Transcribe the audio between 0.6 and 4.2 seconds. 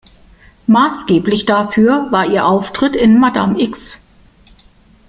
Maßgeblich dafür war ihr Auftritt in "Madame X".